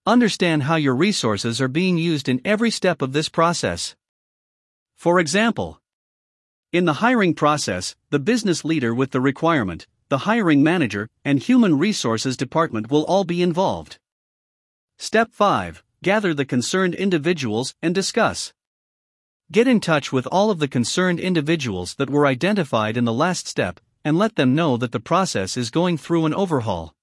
Understand 0.07 0.65
how 0.65 0.77
your 0.77 0.97
resources 0.97 1.61
are 1.61 1.69
being 1.69 1.99
used 1.99 2.29
in 2.29 2.41
every 2.45 2.71
step 2.71 3.03
of 3.03 3.13
this 3.13 3.29
process. 3.29 3.95
For 4.97 5.21
example, 5.21 5.81
in 6.73 6.87
the 6.87 6.95
hiring 6.95 7.35
process, 7.35 7.95
the 8.11 8.19
business 8.19 8.65
leader 8.65 8.93
with 8.93 9.11
the 9.13 9.21
requirement, 9.21 9.87
the 10.09 10.19
hiring 10.19 10.63
manager, 10.63 11.09
and 11.25 11.39
human 11.39 11.79
resources 11.79 12.37
department 12.37 12.91
will 12.91 13.05
all 13.05 13.25
be 13.25 13.43
involved. 13.43 13.99
Step 14.99 15.33
5 15.33 15.83
gather 16.03 16.33
the 16.33 16.45
concerned 16.45 16.95
individuals 16.95 17.75
and 17.83 17.95
discuss. 17.95 18.53
Get 19.51 19.67
in 19.67 19.81
touch 19.81 20.13
with 20.13 20.29
all 20.29 20.51
of 20.51 20.61
the 20.61 20.69
concerned 20.69 21.19
individuals 21.19 21.95
that 21.95 22.11
were 22.11 22.27
identified 22.27 22.97
in 22.97 23.05
the 23.05 23.13
last 23.13 23.49
step 23.49 23.81
and 24.05 24.17
let 24.17 24.37
them 24.37 24.55
know 24.55 24.77
that 24.77 24.93
the 24.93 25.01
process 25.01 25.57
is 25.57 25.71
going 25.71 25.99
through 25.99 26.27
an 26.27 26.35
overhaul. 26.35 26.95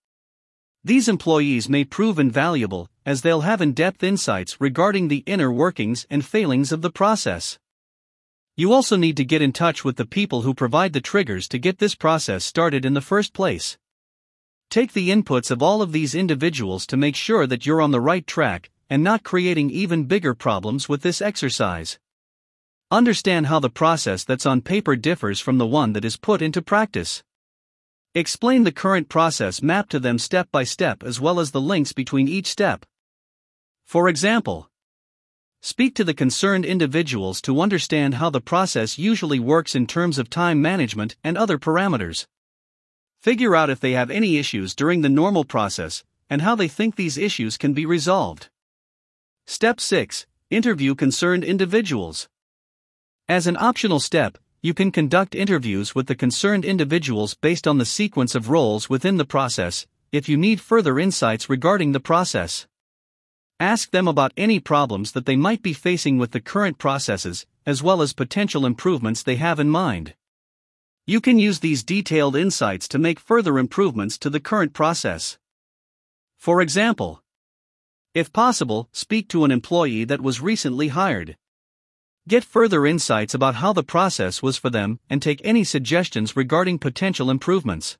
These 0.83 1.09
employees 1.09 1.67
may 1.67 1.83
prove 1.83 2.19
invaluable 2.19 2.89
as 3.05 3.21
they'll 3.21 3.41
have 3.41 3.61
in 3.61 3.73
depth 3.73 4.03
insights 4.03 4.61
regarding 4.61 5.07
the 5.07 5.23
inner 5.25 5.51
workings 5.51 6.05
and 6.09 6.23
failings 6.23 6.71
of 6.71 6.81
the 6.81 6.91
process. 6.91 7.59
You 8.57 8.71
also 8.71 8.95
need 8.95 9.17
to 9.17 9.25
get 9.25 9.41
in 9.41 9.51
touch 9.51 9.83
with 9.83 9.97
the 9.97 10.05
people 10.05 10.43
who 10.43 10.53
provide 10.53 10.93
the 10.93 11.01
triggers 11.01 11.49
to 11.49 11.59
get 11.59 11.79
this 11.79 11.93
process 11.93 12.45
started 12.45 12.85
in 12.85 12.93
the 12.93 13.01
first 13.01 13.33
place. 13.33 13.77
Take 14.69 14.93
the 14.93 15.09
inputs 15.09 15.51
of 15.51 15.61
all 15.61 15.81
of 15.81 15.91
these 15.91 16.15
individuals 16.15 16.87
to 16.87 16.95
make 16.95 17.17
sure 17.17 17.45
that 17.47 17.65
you're 17.65 17.81
on 17.81 17.91
the 17.91 17.99
right 17.99 18.25
track 18.25 18.69
and 18.89 19.03
not 19.03 19.23
creating 19.23 19.71
even 19.71 20.05
bigger 20.05 20.33
problems 20.33 20.87
with 20.87 21.01
this 21.01 21.21
exercise. 21.21 21.99
Understand 22.89 23.47
how 23.47 23.59
the 23.59 23.69
process 23.69 24.23
that's 24.23 24.45
on 24.45 24.61
paper 24.61 24.95
differs 24.95 25.41
from 25.41 25.57
the 25.57 25.67
one 25.67 25.91
that 25.91 26.05
is 26.05 26.15
put 26.15 26.41
into 26.41 26.61
practice. 26.61 27.23
Explain 28.13 28.63
the 28.63 28.71
current 28.71 29.09
process 29.09 29.61
map 29.61 29.89
to 29.89 29.99
them 29.99 30.17
step 30.17 30.47
by 30.49 30.63
step 30.63 31.03
as 31.03 31.19
well 31.19 31.41
as 31.41 31.51
the 31.51 31.59
links 31.59 31.91
between 31.91 32.29
each 32.29 32.47
step. 32.47 32.85
For 33.85 34.07
example, 34.07 34.69
speak 35.65 35.95
to 35.95 36.03
the 36.03 36.13
concerned 36.13 36.63
individuals 36.63 37.41
to 37.41 37.59
understand 37.59 38.13
how 38.13 38.29
the 38.29 38.39
process 38.39 38.99
usually 38.99 39.39
works 39.39 39.73
in 39.73 39.87
terms 39.87 40.19
of 40.19 40.29
time 40.29 40.61
management 40.61 41.15
and 41.23 41.35
other 41.35 41.57
parameters. 41.57 42.27
Figure 43.19 43.55
out 43.55 43.71
if 43.71 43.79
they 43.79 43.93
have 43.93 44.11
any 44.11 44.37
issues 44.37 44.75
during 44.75 45.01
the 45.01 45.09
normal 45.09 45.43
process 45.43 46.03
and 46.29 46.43
how 46.43 46.53
they 46.53 46.67
think 46.67 46.95
these 46.95 47.17
issues 47.17 47.57
can 47.57 47.73
be 47.73 47.83
resolved. 47.83 48.47
Step 49.47 49.81
6 49.81 50.27
Interview 50.51 50.93
concerned 50.93 51.43
individuals. 51.43 52.29
As 53.27 53.47
an 53.47 53.57
optional 53.57 53.99
step, 53.99 54.37
you 54.61 54.75
can 54.75 54.91
conduct 54.91 55.33
interviews 55.33 55.95
with 55.95 56.05
the 56.05 56.13
concerned 56.13 56.63
individuals 56.63 57.33
based 57.33 57.67
on 57.67 57.79
the 57.79 57.85
sequence 57.85 58.35
of 58.35 58.51
roles 58.51 58.87
within 58.87 59.17
the 59.17 59.25
process, 59.25 59.87
if 60.11 60.29
you 60.29 60.37
need 60.37 60.61
further 60.61 60.99
insights 60.99 61.49
regarding 61.49 61.91
the 61.91 61.99
process. 61.99 62.67
Ask 63.59 63.91
them 63.91 64.07
about 64.07 64.33
any 64.35 64.59
problems 64.59 65.13
that 65.13 65.25
they 65.25 65.37
might 65.37 65.61
be 65.61 65.71
facing 65.71 66.17
with 66.17 66.31
the 66.31 66.41
current 66.41 66.77
processes, 66.77 67.45
as 67.65 67.81
well 67.81 68.01
as 68.01 68.11
potential 68.11 68.65
improvements 68.65 69.23
they 69.23 69.37
have 69.37 69.61
in 69.61 69.69
mind. 69.69 70.13
You 71.07 71.21
can 71.21 71.39
use 71.39 71.59
these 71.59 71.83
detailed 71.83 72.35
insights 72.35 72.87
to 72.89 72.99
make 72.99 73.17
further 73.19 73.57
improvements 73.57 74.17
to 74.17 74.29
the 74.29 74.41
current 74.41 74.73
process. 74.73 75.37
For 76.37 76.61
example, 76.61 77.23
if 78.13 78.33
possible, 78.33 78.89
speak 78.91 79.29
to 79.29 79.45
an 79.45 79.51
employee 79.51 80.03
that 80.03 80.21
was 80.21 80.41
recently 80.41 80.89
hired. 80.89 81.37
Get 82.27 82.43
further 82.43 82.85
insights 82.85 83.33
about 83.33 83.55
how 83.55 83.71
the 83.71 83.83
process 83.83 84.41
was 84.41 84.57
for 84.57 84.69
them 84.69 84.99
and 85.09 85.21
take 85.21 85.39
any 85.45 85.63
suggestions 85.63 86.35
regarding 86.35 86.79
potential 86.79 87.29
improvements. 87.29 87.97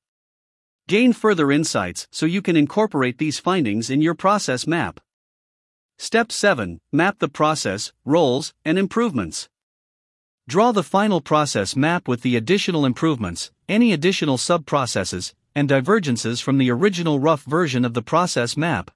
Gain 0.87 1.13
further 1.13 1.51
insights 1.51 2.07
so 2.11 2.25
you 2.25 2.41
can 2.41 2.55
incorporate 2.57 3.19
these 3.19 3.39
findings 3.39 3.89
in 3.89 4.01
your 4.01 4.15
process 4.15 4.67
map. 4.67 4.99
Step 5.97 6.29
7 6.29 6.81
Map 6.91 7.19
the 7.19 7.29
process, 7.29 7.93
roles, 8.03 8.53
and 8.65 8.77
improvements. 8.77 9.47
Draw 10.45 10.73
the 10.73 10.83
final 10.83 11.21
process 11.21 11.73
map 11.73 12.05
with 12.07 12.21
the 12.21 12.35
additional 12.35 12.85
improvements, 12.85 13.49
any 13.69 13.93
additional 13.93 14.37
sub 14.37 14.65
processes, 14.65 15.33
and 15.55 15.69
divergences 15.69 16.41
from 16.41 16.57
the 16.57 16.69
original 16.69 17.19
rough 17.19 17.43
version 17.43 17.85
of 17.85 17.93
the 17.93 18.01
process 18.01 18.57
map. 18.57 18.91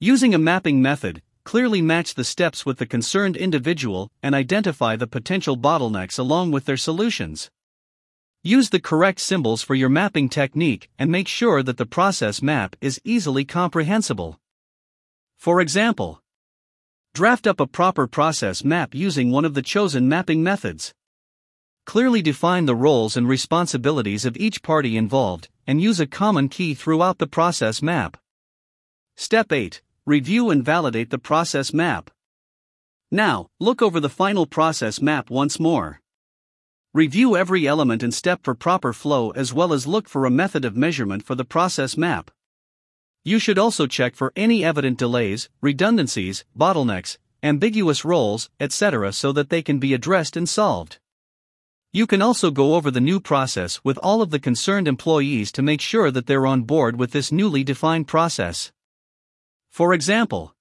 Using 0.00 0.34
a 0.34 0.38
mapping 0.38 0.82
method, 0.82 1.22
clearly 1.44 1.80
match 1.80 2.14
the 2.14 2.24
steps 2.24 2.66
with 2.66 2.76
the 2.76 2.86
concerned 2.86 3.36
individual 3.38 4.10
and 4.22 4.34
identify 4.34 4.96
the 4.96 5.06
potential 5.06 5.56
bottlenecks 5.56 6.18
along 6.18 6.50
with 6.50 6.66
their 6.66 6.76
solutions. 6.76 7.50
Use 8.44 8.68
the 8.68 8.80
correct 8.80 9.18
symbols 9.18 9.62
for 9.62 9.74
your 9.74 9.88
mapping 9.88 10.28
technique 10.28 10.90
and 10.98 11.10
make 11.10 11.26
sure 11.26 11.62
that 11.62 11.78
the 11.78 11.86
process 11.86 12.42
map 12.42 12.76
is 12.82 13.00
easily 13.02 13.46
comprehensible. 13.46 14.38
For 15.42 15.60
example, 15.60 16.22
draft 17.14 17.48
up 17.48 17.58
a 17.58 17.66
proper 17.66 18.06
process 18.06 18.62
map 18.62 18.94
using 18.94 19.32
one 19.32 19.44
of 19.44 19.54
the 19.54 19.60
chosen 19.60 20.08
mapping 20.08 20.40
methods. 20.40 20.94
Clearly 21.84 22.22
define 22.22 22.66
the 22.66 22.76
roles 22.76 23.16
and 23.16 23.26
responsibilities 23.26 24.24
of 24.24 24.36
each 24.36 24.62
party 24.62 24.96
involved, 24.96 25.48
and 25.66 25.82
use 25.82 25.98
a 25.98 26.06
common 26.06 26.48
key 26.48 26.74
throughout 26.74 27.18
the 27.18 27.26
process 27.26 27.82
map. 27.82 28.16
Step 29.16 29.50
8 29.50 29.82
Review 30.06 30.48
and 30.50 30.64
validate 30.64 31.10
the 31.10 31.18
process 31.18 31.72
map. 31.74 32.12
Now, 33.10 33.48
look 33.58 33.82
over 33.82 33.98
the 33.98 34.08
final 34.08 34.46
process 34.46 35.02
map 35.02 35.28
once 35.28 35.58
more. 35.58 36.00
Review 36.94 37.36
every 37.36 37.66
element 37.66 38.04
and 38.04 38.14
step 38.14 38.44
for 38.44 38.54
proper 38.54 38.92
flow 38.92 39.30
as 39.30 39.52
well 39.52 39.72
as 39.72 39.88
look 39.88 40.08
for 40.08 40.24
a 40.24 40.30
method 40.30 40.64
of 40.64 40.76
measurement 40.76 41.24
for 41.24 41.34
the 41.34 41.44
process 41.44 41.96
map. 41.96 42.30
You 43.24 43.38
should 43.38 43.58
also 43.58 43.86
check 43.86 44.16
for 44.16 44.32
any 44.34 44.64
evident 44.64 44.98
delays, 44.98 45.48
redundancies, 45.60 46.44
bottlenecks, 46.58 47.18
ambiguous 47.42 48.04
roles, 48.04 48.50
etc., 48.58 49.12
so 49.12 49.32
that 49.32 49.48
they 49.48 49.62
can 49.62 49.78
be 49.78 49.94
addressed 49.94 50.36
and 50.36 50.48
solved. 50.48 50.98
You 51.92 52.06
can 52.06 52.22
also 52.22 52.50
go 52.50 52.74
over 52.74 52.90
the 52.90 53.00
new 53.00 53.20
process 53.20 53.80
with 53.84 53.98
all 53.98 54.22
of 54.22 54.30
the 54.30 54.38
concerned 54.38 54.88
employees 54.88 55.52
to 55.52 55.62
make 55.62 55.80
sure 55.80 56.10
that 56.10 56.26
they're 56.26 56.46
on 56.46 56.62
board 56.62 56.98
with 56.98 57.12
this 57.12 57.30
newly 57.30 57.62
defined 57.62 58.08
process. 58.08 58.72
For 59.70 59.94
example, 59.94 60.54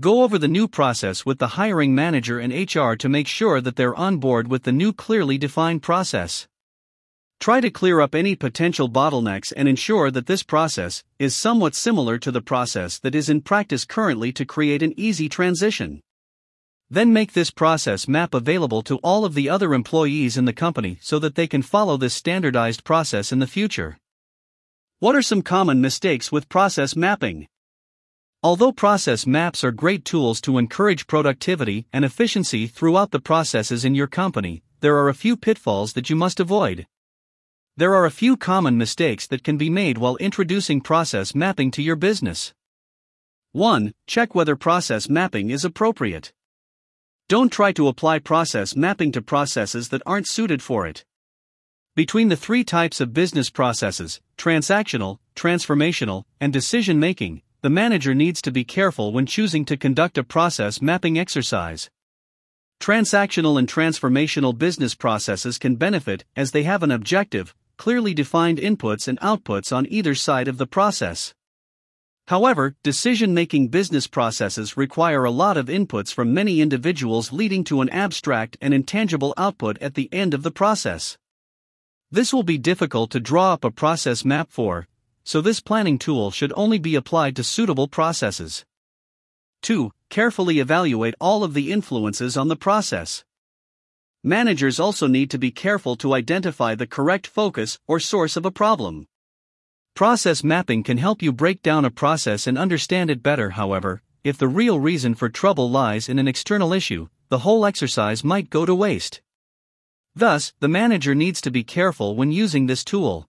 Go 0.00 0.24
over 0.24 0.38
the 0.38 0.48
new 0.48 0.66
process 0.66 1.24
with 1.24 1.38
the 1.38 1.54
hiring 1.54 1.94
manager 1.94 2.40
and 2.40 2.52
HR 2.52 2.94
to 2.94 3.08
make 3.08 3.28
sure 3.28 3.60
that 3.60 3.76
they're 3.76 3.94
on 3.94 4.16
board 4.16 4.48
with 4.48 4.64
the 4.64 4.72
new 4.72 4.92
clearly 4.92 5.38
defined 5.38 5.82
process. 5.82 6.48
Try 7.44 7.60
to 7.60 7.68
clear 7.68 8.00
up 8.00 8.14
any 8.14 8.34
potential 8.34 8.88
bottlenecks 8.88 9.52
and 9.54 9.68
ensure 9.68 10.10
that 10.10 10.24
this 10.24 10.42
process 10.42 11.04
is 11.18 11.36
somewhat 11.36 11.74
similar 11.74 12.16
to 12.16 12.30
the 12.30 12.40
process 12.40 12.98
that 13.00 13.14
is 13.14 13.28
in 13.28 13.42
practice 13.42 13.84
currently 13.84 14.32
to 14.32 14.46
create 14.46 14.82
an 14.82 14.98
easy 14.98 15.28
transition. 15.28 16.00
Then 16.88 17.12
make 17.12 17.34
this 17.34 17.50
process 17.50 18.08
map 18.08 18.32
available 18.32 18.80
to 18.84 18.96
all 19.04 19.26
of 19.26 19.34
the 19.34 19.50
other 19.50 19.74
employees 19.74 20.38
in 20.38 20.46
the 20.46 20.54
company 20.54 20.96
so 21.02 21.18
that 21.18 21.34
they 21.34 21.46
can 21.46 21.60
follow 21.60 21.98
this 21.98 22.14
standardized 22.14 22.82
process 22.82 23.30
in 23.30 23.40
the 23.40 23.46
future. 23.46 23.98
What 25.00 25.14
are 25.14 25.20
some 25.20 25.42
common 25.42 25.82
mistakes 25.82 26.32
with 26.32 26.48
process 26.48 26.96
mapping? 26.96 27.46
Although 28.42 28.72
process 28.72 29.26
maps 29.26 29.62
are 29.62 29.70
great 29.70 30.06
tools 30.06 30.40
to 30.40 30.56
encourage 30.56 31.06
productivity 31.06 31.88
and 31.92 32.06
efficiency 32.06 32.66
throughout 32.66 33.10
the 33.10 33.20
processes 33.20 33.84
in 33.84 33.94
your 33.94 34.06
company, 34.06 34.62
there 34.80 34.96
are 34.96 35.10
a 35.10 35.20
few 35.22 35.36
pitfalls 35.36 35.92
that 35.92 36.08
you 36.08 36.16
must 36.16 36.40
avoid. 36.40 36.86
There 37.76 37.96
are 37.96 38.06
a 38.06 38.10
few 38.12 38.36
common 38.36 38.78
mistakes 38.78 39.26
that 39.26 39.42
can 39.42 39.56
be 39.56 39.68
made 39.68 39.98
while 39.98 40.14
introducing 40.18 40.80
process 40.80 41.34
mapping 41.34 41.72
to 41.72 41.82
your 41.82 41.96
business. 41.96 42.54
1. 43.50 43.92
Check 44.06 44.32
whether 44.32 44.54
process 44.54 45.08
mapping 45.08 45.50
is 45.50 45.64
appropriate. 45.64 46.32
Don't 47.28 47.50
try 47.50 47.72
to 47.72 47.88
apply 47.88 48.20
process 48.20 48.76
mapping 48.76 49.10
to 49.10 49.20
processes 49.20 49.88
that 49.88 50.02
aren't 50.06 50.28
suited 50.28 50.62
for 50.62 50.86
it. 50.86 51.04
Between 51.96 52.28
the 52.28 52.36
three 52.36 52.62
types 52.62 53.00
of 53.00 53.12
business 53.12 53.50
processes 53.50 54.20
transactional, 54.38 55.18
transformational, 55.34 56.26
and 56.40 56.52
decision 56.52 57.00
making 57.00 57.42
the 57.62 57.70
manager 57.70 58.14
needs 58.14 58.40
to 58.42 58.52
be 58.52 58.62
careful 58.62 59.12
when 59.12 59.26
choosing 59.26 59.64
to 59.64 59.76
conduct 59.76 60.16
a 60.16 60.22
process 60.22 60.80
mapping 60.80 61.18
exercise. 61.18 61.90
Transactional 62.78 63.58
and 63.58 63.66
transformational 63.66 64.56
business 64.56 64.94
processes 64.94 65.58
can 65.58 65.74
benefit 65.74 66.24
as 66.36 66.52
they 66.52 66.62
have 66.62 66.84
an 66.84 66.92
objective, 66.92 67.52
clearly 67.76 68.14
defined 68.14 68.58
inputs 68.58 69.08
and 69.08 69.18
outputs 69.20 69.74
on 69.74 69.86
either 69.90 70.14
side 70.14 70.48
of 70.48 70.58
the 70.58 70.66
process. 70.66 71.34
However, 72.28 72.74
decision 72.82 73.34
making 73.34 73.68
business 73.68 74.06
processes 74.06 74.76
require 74.76 75.24
a 75.24 75.30
lot 75.30 75.58
of 75.58 75.66
inputs 75.66 76.12
from 76.12 76.32
many 76.32 76.62
individuals, 76.62 77.32
leading 77.32 77.64
to 77.64 77.82
an 77.82 77.90
abstract 77.90 78.56
and 78.62 78.72
intangible 78.72 79.34
output 79.36 79.76
at 79.82 79.94
the 79.94 80.08
end 80.12 80.32
of 80.32 80.42
the 80.42 80.50
process. 80.50 81.18
This 82.10 82.32
will 82.32 82.42
be 82.42 82.56
difficult 82.56 83.10
to 83.10 83.20
draw 83.20 83.52
up 83.52 83.64
a 83.64 83.70
process 83.70 84.24
map 84.24 84.50
for, 84.50 84.86
so 85.24 85.40
this 85.40 85.60
planning 85.60 85.98
tool 85.98 86.30
should 86.30 86.52
only 86.56 86.78
be 86.78 86.94
applied 86.94 87.36
to 87.36 87.44
suitable 87.44 87.88
processes. 87.88 88.64
2. 89.62 89.90
Carefully 90.08 90.60
evaluate 90.60 91.14
all 91.20 91.44
of 91.44 91.54
the 91.54 91.72
influences 91.72 92.36
on 92.36 92.48
the 92.48 92.56
process. 92.56 93.24
Managers 94.26 94.80
also 94.80 95.06
need 95.06 95.30
to 95.30 95.38
be 95.38 95.50
careful 95.50 95.96
to 95.96 96.14
identify 96.14 96.74
the 96.74 96.86
correct 96.86 97.26
focus 97.26 97.78
or 97.86 98.00
source 98.00 98.38
of 98.38 98.46
a 98.46 98.50
problem. 98.50 99.06
Process 99.94 100.42
mapping 100.42 100.82
can 100.82 100.96
help 100.96 101.20
you 101.20 101.30
break 101.30 101.60
down 101.60 101.84
a 101.84 101.90
process 101.90 102.46
and 102.46 102.56
understand 102.56 103.10
it 103.10 103.22
better, 103.22 103.50
however, 103.50 104.00
if 104.24 104.38
the 104.38 104.48
real 104.48 104.80
reason 104.80 105.14
for 105.14 105.28
trouble 105.28 105.70
lies 105.70 106.08
in 106.08 106.18
an 106.18 106.26
external 106.26 106.72
issue, 106.72 107.08
the 107.28 107.40
whole 107.40 107.66
exercise 107.66 108.24
might 108.24 108.48
go 108.48 108.64
to 108.64 108.74
waste. 108.74 109.20
Thus, 110.16 110.54
the 110.58 110.68
manager 110.68 111.14
needs 111.14 111.42
to 111.42 111.50
be 111.50 111.62
careful 111.62 112.16
when 112.16 112.32
using 112.32 112.66
this 112.66 112.82
tool. 112.82 113.28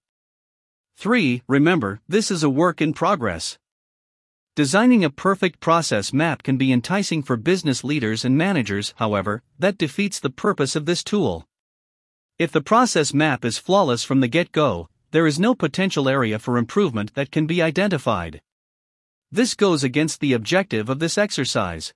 3. 0.95 1.43
Remember, 1.49 1.99
this 2.07 2.31
is 2.31 2.41
a 2.41 2.49
work 2.49 2.81
in 2.81 2.93
progress. 2.93 3.57
Designing 4.55 5.03
a 5.03 5.09
perfect 5.09 5.59
process 5.59 6.13
map 6.13 6.41
can 6.41 6.55
be 6.55 6.71
enticing 6.71 7.21
for 7.21 7.35
business 7.35 7.83
leaders 7.83 8.24
and 8.24 8.38
managers, 8.38 8.93
however, 8.95 9.43
that 9.59 9.77
defeats 9.77 10.17
the 10.17 10.29
purpose 10.29 10.77
of 10.77 10.85
this 10.85 11.03
tool. 11.03 11.45
If 12.39 12.53
the 12.53 12.62
process 12.62 13.13
map 13.13 13.43
is 13.43 13.57
flawless 13.57 14.05
from 14.05 14.21
the 14.21 14.29
get 14.29 14.53
go, 14.53 14.88
there 15.12 15.27
is 15.27 15.38
no 15.38 15.55
potential 15.55 16.07
area 16.07 16.39
for 16.39 16.57
improvement 16.57 17.15
that 17.15 17.31
can 17.31 17.45
be 17.45 17.62
identified. 17.62 18.41
This 19.29 19.55
goes 19.55 19.83
against 19.83 20.21
the 20.21 20.31
objective 20.31 20.88
of 20.88 21.00
this 21.00 21.17
exercise. 21.17 21.93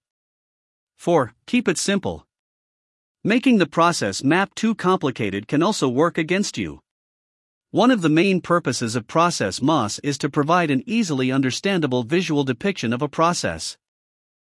4. 0.97 1.33
Keep 1.47 1.69
it 1.69 1.77
simple. 1.77 2.27
Making 3.23 3.59
the 3.59 3.67
process 3.67 4.21
map 4.21 4.53
too 4.53 4.75
complicated 4.75 5.47
can 5.47 5.63
also 5.63 5.87
work 5.87 6.17
against 6.17 6.57
you. 6.57 6.81
One 7.71 7.91
of 7.91 8.01
the 8.01 8.09
main 8.09 8.41
purposes 8.41 8.95
of 8.95 9.05
Process 9.05 9.61
Maps 9.61 9.99
is 9.99 10.17
to 10.19 10.29
provide 10.29 10.71
an 10.71 10.81
easily 10.87 11.31
understandable 11.31 12.01
visual 12.01 12.43
depiction 12.43 12.91
of 12.91 13.03
a 13.03 13.07
process. 13.07 13.77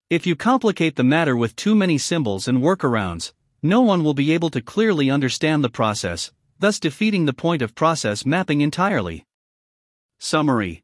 If 0.10 0.26
you 0.26 0.38
complicate 0.38 0.96
the 0.96 1.04
matter 1.04 1.36
with 1.36 1.58
too 1.58 1.76
many 1.76 1.98
symbols 1.98 2.48
and 2.48 2.60
workarounds, 2.60 3.34
no 3.62 3.82
one 3.82 4.06
will 4.06 4.14
be 4.14 4.32
able 4.32 4.50
to 4.52 4.62
clearly 4.62 5.12
understand 5.12 5.62
the 5.62 5.70
process, 5.70 6.32
thus 6.60 6.80
defeating 6.80 7.26
the 7.26 7.34
point 7.34 7.62
of 7.62 7.76
process 7.76 8.26
mapping 8.26 8.62
entirely. 8.62 9.26
Summary 10.18 10.82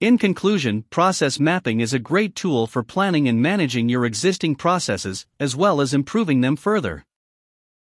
In 0.00 0.18
conclusion, 0.18 0.84
process 0.90 1.40
mapping 1.40 1.80
is 1.80 1.94
a 1.94 1.98
great 1.98 2.34
tool 2.34 2.66
for 2.66 2.82
planning 2.82 3.26
and 3.26 3.40
managing 3.40 3.88
your 3.88 4.04
existing 4.04 4.56
processes, 4.56 5.26
as 5.40 5.56
well 5.56 5.80
as 5.80 5.94
improving 5.94 6.42
them 6.42 6.56
further. 6.56 7.06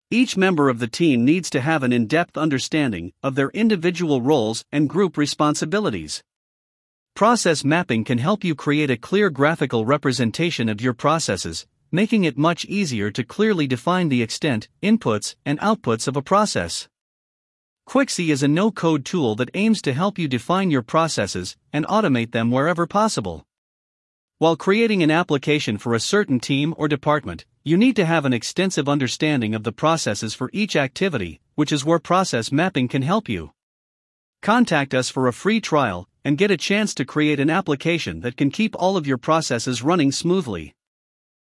Each 0.09 0.37
member 0.37 0.69
of 0.69 0.79
the 0.79 0.87
team 0.87 1.25
needs 1.25 1.49
to 1.49 1.59
have 1.59 1.83
an 1.83 1.91
in 1.91 2.07
depth 2.07 2.37
understanding 2.37 3.11
of 3.21 3.35
their 3.35 3.49
individual 3.49 4.21
roles 4.21 4.63
and 4.71 4.87
group 4.87 5.17
responsibilities. 5.17 6.23
Process 7.13 7.65
mapping 7.65 8.05
can 8.05 8.17
help 8.17 8.41
you 8.45 8.55
create 8.55 8.89
a 8.89 8.95
clear 8.95 9.29
graphical 9.29 9.85
representation 9.85 10.69
of 10.69 10.79
your 10.79 10.93
processes, 10.93 11.67
making 11.91 12.23
it 12.23 12.37
much 12.37 12.63
easier 12.65 13.11
to 13.11 13.21
clearly 13.25 13.67
define 13.67 14.07
the 14.07 14.21
extent, 14.21 14.69
inputs, 14.81 15.35
and 15.45 15.59
outputs 15.59 16.07
of 16.07 16.15
a 16.15 16.21
process. 16.21 16.87
Quixy 17.85 18.29
is 18.29 18.41
a 18.41 18.47
no 18.47 18.71
code 18.71 19.03
tool 19.03 19.35
that 19.35 19.51
aims 19.55 19.81
to 19.81 19.93
help 19.93 20.17
you 20.17 20.29
define 20.29 20.71
your 20.71 20.83
processes 20.83 21.57
and 21.73 21.85
automate 21.87 22.31
them 22.31 22.49
wherever 22.49 22.87
possible. 22.87 23.45
While 24.39 24.55
creating 24.55 25.01
an 25.03 25.11
application 25.11 25.77
for 25.77 25.93
a 25.95 25.99
certain 25.99 26.39
team 26.39 26.75
or 26.77 26.87
department, 26.87 27.43
you 27.67 27.75
need 27.75 27.97
to 27.97 28.05
have 28.05 28.23
an 28.23 28.31
extensive 28.31 28.87
understanding 28.87 29.53
of 29.53 29.63
the 29.63 29.73
processes 29.73 30.33
for 30.33 30.49
each 30.53 30.77
activity, 30.77 31.41
which 31.55 31.73
is 31.73 31.83
where 31.83 31.99
process 31.99 32.49
mapping 32.49 32.87
can 32.87 33.01
help 33.01 33.27
you. 33.27 33.51
Contact 34.41 34.93
us 34.93 35.09
for 35.09 35.27
a 35.27 35.33
free 35.33 35.59
trial 35.59 36.07
and 36.23 36.37
get 36.37 36.49
a 36.49 36.55
chance 36.55 36.93
to 36.93 37.03
create 37.03 37.41
an 37.41 37.49
application 37.49 38.21
that 38.21 38.37
can 38.37 38.51
keep 38.51 38.73
all 38.79 38.95
of 38.95 39.05
your 39.05 39.17
processes 39.17 39.83
running 39.83 40.13
smoothly. 40.13 40.76